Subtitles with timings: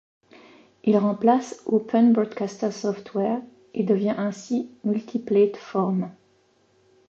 [0.83, 3.39] Il remplace Open Broadcaster Software
[3.75, 6.09] et devient ainsi multiplate-forme.